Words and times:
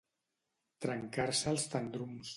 Trencar-se 0.85 1.53
els 1.55 1.71
tendrums. 1.77 2.29